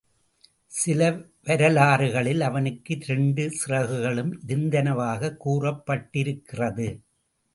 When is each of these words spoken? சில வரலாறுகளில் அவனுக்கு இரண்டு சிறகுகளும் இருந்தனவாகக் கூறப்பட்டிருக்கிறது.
சில 0.67 1.17
வரலாறுகளில் 1.43 2.41
அவனுக்கு 2.41 2.97
இரண்டு 2.99 3.49
சிறகுகளும் 3.49 4.33
இருந்தனவாகக் 4.47 5.37
கூறப்பட்டிருக்கிறது. 5.45 6.87